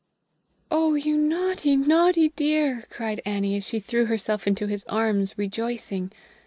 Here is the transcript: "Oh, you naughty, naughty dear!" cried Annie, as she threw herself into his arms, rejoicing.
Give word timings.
"Oh, 0.71 0.95
you 0.95 1.15
naughty, 1.15 1.75
naughty 1.75 2.29
dear!" 2.29 2.87
cried 2.89 3.21
Annie, 3.23 3.55
as 3.55 3.67
she 3.67 3.79
threw 3.79 4.05
herself 4.07 4.47
into 4.47 4.65
his 4.65 4.83
arms, 4.85 5.37
rejoicing. 5.37 6.11